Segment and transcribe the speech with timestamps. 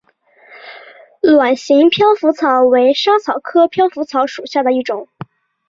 [1.21, 5.07] 卵形飘拂草为莎草科飘拂草属下的一个种。